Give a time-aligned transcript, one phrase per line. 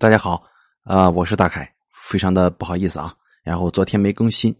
[0.00, 0.42] 大家好，
[0.82, 3.14] 啊，我是大凯，非常的不好意思啊。
[3.44, 4.52] 然后昨天没更新，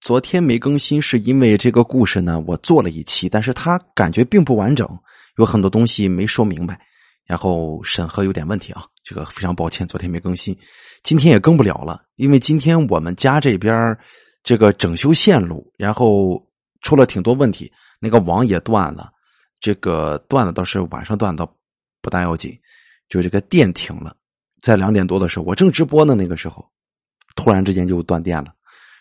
[0.00, 4.88] 昨天没更新是因为这个故事呢，我做了一期，但是它感觉并不完整，
[5.36, 6.80] 有很多东西没说明白，
[7.26, 10.58] 然后审核有点问题啊，这个非常抱歉，昨天没更新，
[11.02, 13.94] 今天也更不了了，因为今天我们家这边
[14.42, 16.42] 这个整修线路，然后
[16.80, 17.70] 出了挺多问题，
[18.00, 19.12] 那个网也断了，
[19.60, 21.54] 这个断了倒是晚上断倒
[22.00, 22.58] 不大要紧，
[23.10, 24.16] 就这个电停了。
[24.60, 26.64] 在两点多的时候，我正直播呢，那个时候
[27.34, 28.52] 突然之间就断电了。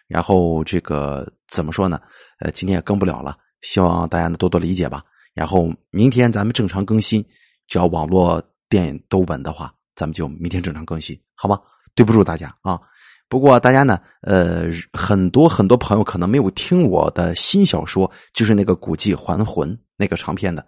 [0.07, 2.01] 然后这个怎么说呢？
[2.39, 5.03] 呃，今天也更不了了，希望大家呢多多理解吧。
[5.35, 7.23] 然后明天咱们正常更新，
[7.67, 11.59] 只要网络电都稳的话，咱们就明天正常更新，好吧？
[11.93, 12.79] 对不住大家啊。
[13.27, 20.65] 不过大家呢，呃，很多很多朋友可能没有听我的新小说，就是那个《古迹还魂》那个长篇的，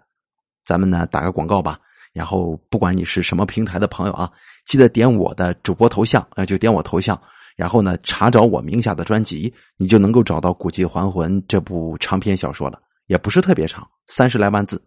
[0.64, 1.80] 咱们呢打个广告吧。
[2.12, 4.30] 然后不管你是什么平台的朋友啊。
[4.64, 7.20] 记得点我的主播头像，呃，就点我头像，
[7.56, 14.80] 然后呢，查找我名下的专辑，你就能够找到《古迹还魂》这部长篇小说了，也不是特别长，三十来万字，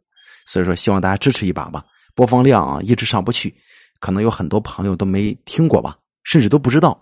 [0.46, 1.84] 所以说希望大家支持一把吧。
[2.16, 3.54] 播放量啊一直上不去，
[4.00, 6.98] 可能有很多朋友都没听过吧，甚至都不知道，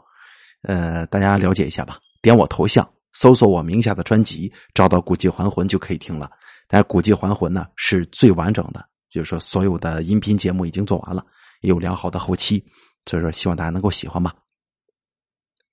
[0.64, 2.00] 呃，大家了解一下吧。
[2.24, 6.32] 点我头像，搜索我名下的专辑，找到《古迹还魂》就可以听了。
[6.68, 11.26] 但是《古迹还魂》呢是最完整的，就是说所有的音频节目已经做完了。
[11.62, 12.62] 也有良好的后期，
[13.06, 14.36] 所以说希望大家能够喜欢吧。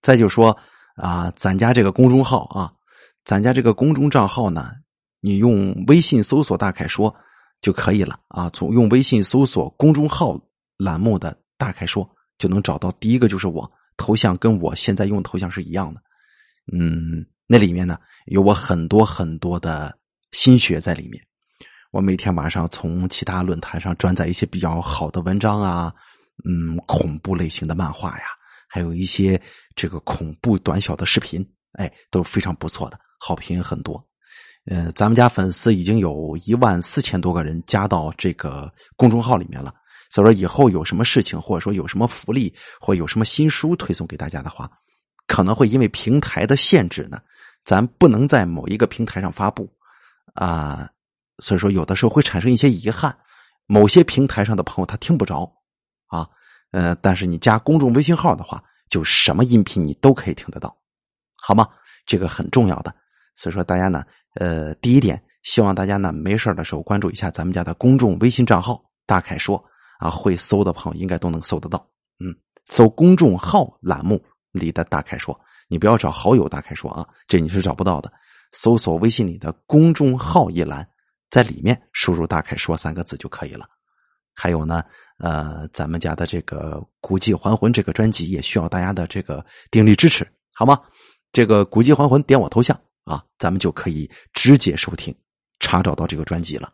[0.02, 0.56] 再就说
[0.94, 2.72] 啊，咱家这个公众号啊，
[3.24, 4.70] 咱家这个公众账号呢，
[5.20, 7.12] 你用微信搜索“大凯说”
[7.60, 8.48] 就可以了啊。
[8.50, 10.40] 从用微信搜索公众号
[10.76, 12.92] 栏目的“大凯说”就能找到。
[12.92, 16.00] 第一个就是我头像，跟我现在用的头像是一样的。
[16.72, 19.98] 嗯，那里面呢有我很多很多的
[20.30, 21.20] 心血在里面。
[21.90, 25.92] 我每天晚上从其他论坛上转载一些比较好的文章啊，
[26.48, 28.26] 嗯，恐怖类型的漫画呀，
[28.68, 29.40] 还有一些
[29.74, 34.00] 这个恐怖短小的视频，哎，都是非常不错的，好评很多。
[34.66, 39.74] 呃，咱们家粉丝已经有一万四千多个人加到这个公众号里面了，
[40.10, 44.70] 所以说以后有什么事情，或者说有什么福利，或有什么新书推送给大家的话，
[45.26, 47.20] 可能会因为平台的限制呢，
[47.64, 49.68] 咱不能在某一个平台上发布
[50.34, 50.88] 啊。
[51.40, 53.16] 所以说，有的时候会产生一些遗憾，
[53.66, 55.50] 某些平台上的朋友他听不着，
[56.06, 56.28] 啊，
[56.70, 60.76] 呃，但是你加公众微信号的话，就什么音频你都可以听得到，
[61.36, 61.66] 好吗？
[62.06, 62.94] 这个很重要的。
[63.36, 69.64] 所以说，大家呢，呃，第一点，希望大家呢没事的时候关注一下咱们家的公众微信账号“大凯说”，
[69.98, 71.86] 啊，会搜的朋友应该都能搜得到。
[72.18, 72.34] 嗯，
[72.66, 74.22] 搜公众号栏目
[74.52, 78.12] 里的“大凯说”，你不要找好友“大凯说”啊，这你是找不到的。
[78.52, 80.86] 搜索微信里的公众号一栏。
[81.30, 83.66] 在里面输入“大凯说”三个字就可以了。
[84.34, 84.82] 还有呢，
[85.18, 90.80] 呃，咱们家的这个《古迹还魂》这个专辑也需要大家的这个鼎力支持，好吗？
[91.30, 95.14] 这个《古迹还魂》点我头像啊，咱们就可以直接收听、
[95.58, 96.72] 查找到这个专辑了。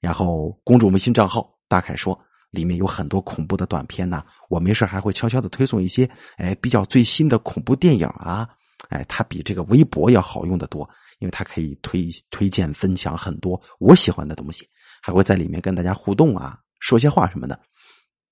[0.00, 2.18] 然后公众微信账号“大凯说”
[2.50, 8.48] 里面有很多恐怖的短片呢，我没事还会悄悄的推送一些哎比较最新的恐怖电影啊，
[8.90, 10.88] 哎，它比这个微博要好用的多。
[11.18, 14.68] 因为它可以推推荐分享很多我喜欢的东西，
[15.02, 17.58] 还会在里面跟大家互动啊，说些话什么的。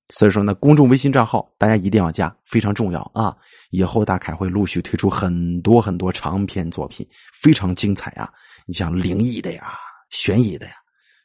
[0.08, 3.34] 所以说呢，公众微信账号大家一定要加，非常重要啊！
[3.70, 8.30] 以后大凯会陆续推出很多很多长篇作品，非常精彩啊！
[8.66, 9.78] 你像灵异的呀、
[10.10, 10.72] 悬疑的呀，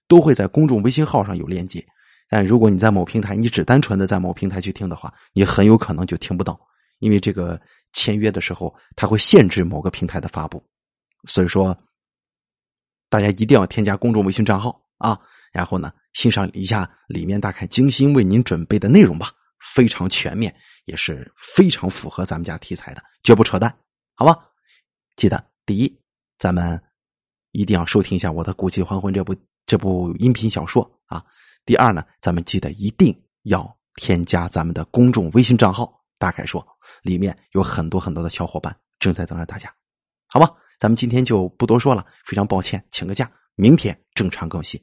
[0.07, 1.85] 都会在公众微信号上有链接。
[2.29, 6.57] 但如果你在某平台，你只单纯的在某平台去听的话，你很有可能就听不到，
[6.99, 7.59] 因为这个
[7.91, 10.63] 签约的时候，它会限制某个平台的发布。
[11.25, 11.77] 所以说，
[13.09, 15.19] 大家一定要添加公众微信账号啊，
[15.51, 19.31] 然后呢，欣赏一下里面大概精心为您准备的内容吧，
[19.73, 20.53] 非常全面，
[20.85, 23.75] 也是非常符合咱们家题材的，绝不扯淡，
[24.15, 24.37] 好吧？
[25.15, 25.99] 记得第一，
[26.37, 26.81] 咱们
[27.51, 29.35] 一定要收听一下我的《古迹还魂》这部
[29.65, 31.23] 这部音频小说啊。
[31.65, 33.13] 第二呢，咱们记得一定
[33.43, 36.65] 要添加咱们的公众微信账号，大概说
[37.01, 39.73] 里面有很多很多的小伙伴正在等着大家，
[40.27, 40.49] 好吧？
[40.77, 44.79] 咱们今天就不多说了，非常抱歉，请个假，明天正常更新。